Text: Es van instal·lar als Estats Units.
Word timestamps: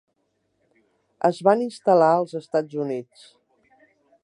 Es 1.29 1.41
van 1.49 1.61
instal·lar 1.67 2.09
als 2.15 2.35
Estats 2.41 2.81
Units. 2.87 3.29